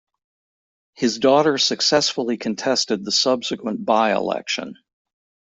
His 0.95 1.19
daughter 1.19 1.59
successfully 1.59 2.35
contested 2.35 3.05
the 3.05 3.11
subsequent 3.11 3.85
by-election. 3.85 4.73